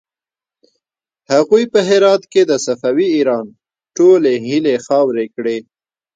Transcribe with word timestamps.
هغوی 1.31 1.63
په 1.73 1.79
هرات 1.89 2.23
کې 2.31 2.41
د 2.45 2.51
صفوي 2.65 3.07
ایران 3.17 3.45
ټولې 3.97 4.33
هيلې 4.47 4.75
خاورې 4.85 5.25
کړې. 5.35 5.57